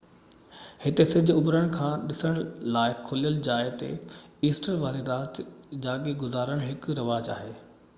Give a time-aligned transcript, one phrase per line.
[0.85, 2.39] هتي سج اڀرڻ کي ڏسڻ
[2.77, 3.91] لاءِ کليل جاءِ تي
[4.49, 5.43] ايسٽر واري رات
[5.87, 7.59] جاڳي گذارڻ هڪ رواج آهي